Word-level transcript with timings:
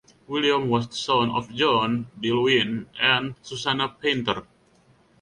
William 0.27 0.67
was 0.67 0.87
the 0.87 0.95
son 0.95 1.29
of 1.29 1.53
John 1.53 2.07
Dillwyn 2.19 2.87
and 2.99 3.35
Susanna 3.43 3.87
Painter. 3.87 4.47